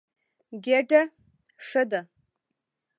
[0.63, 1.01] ګېډه
[1.65, 2.01] ښه ده.